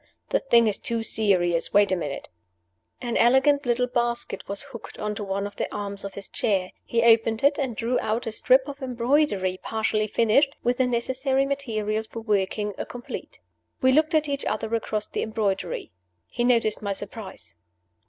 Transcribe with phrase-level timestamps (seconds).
[0.29, 1.73] The thing is too serious.
[1.73, 2.27] Wait a minute!"
[3.01, 6.71] An elegant little basket was hooked on to one of the arms of his chair.
[6.83, 11.45] He opened it, and drew out a strip of embroidery partially finished, with the necessary
[11.45, 13.41] materials for working, a complete.
[13.83, 15.91] We looked at each other across the embroidery.
[16.25, 17.53] He noticed my surprise.